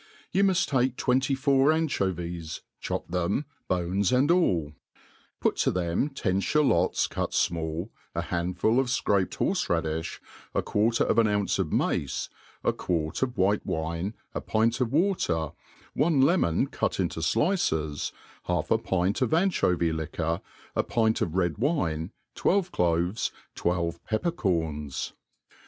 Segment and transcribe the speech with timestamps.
[0.31, 4.73] YOU muft take twenty four anchovies, chop them, bones and all;
[5.39, 10.19] put to them ten ihalots cut fmall, a handful of fcraped horfe raddi(b,
[10.55, 12.29] a quarter of an ounce of mace,
[12.63, 15.51] a quart of whice wine, a pint of water,
[15.93, 18.11] one lemon cut into flrces^
[18.45, 20.41] half a pint of anchovy liquor,
[20.75, 25.13] a pint of red wine, twelve cloves, twelve pepper scorns.